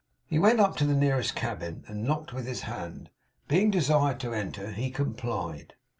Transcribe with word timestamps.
He 0.25 0.39
went 0.39 0.59
up 0.59 0.77
to 0.77 0.85
the 0.87 0.95
nearest 0.95 1.35
cabin, 1.35 1.83
and 1.85 2.03
knocked 2.03 2.33
with 2.33 2.47
his 2.47 2.61
hand. 2.61 3.11
Being 3.47 3.69
desired 3.69 4.19
to 4.21 4.33
enter, 4.33 4.71
he 4.71 4.89
complied. 4.89 5.75